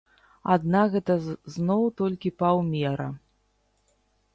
Аднак 0.55 0.87
гэта 0.95 1.17
зноў 1.55 1.83
толькі 2.03 2.35
паўмера. 2.43 3.07